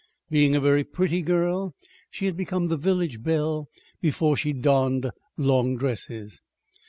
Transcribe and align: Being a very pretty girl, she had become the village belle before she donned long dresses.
Being 0.31 0.55
a 0.55 0.59
very 0.59 0.83
pretty 0.83 1.21
girl, 1.21 1.75
she 2.09 2.25
had 2.25 2.35
become 2.35 2.69
the 2.69 2.75
village 2.75 3.21
belle 3.21 3.69
before 4.01 4.35
she 4.35 4.51
donned 4.51 5.11
long 5.37 5.77
dresses. 5.77 6.41